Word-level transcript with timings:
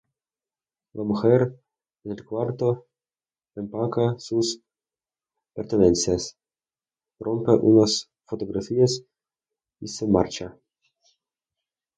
La 0.93 1.03
mujer 1.03 1.43
en 2.05 2.11
el 2.13 2.25
cuarto 2.25 2.87
empaca 3.53 4.17
sus 4.17 4.59
pertenencias, 5.53 6.39
rompe 7.19 7.51
unas 7.51 8.09
fotografías 8.25 9.03
y 9.79 9.87
se 9.89 10.07
marcha. 10.07 10.57